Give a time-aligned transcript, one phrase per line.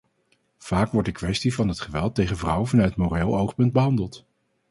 [0.57, 4.25] Vaak wordt de kwestie van het geweld tegen vrouwen vanuit moreel oogpunt behandeld.